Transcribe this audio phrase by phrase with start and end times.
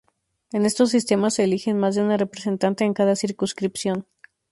[0.51, 4.07] En estos sistemas se eligen más de un representante en cada circunscripción.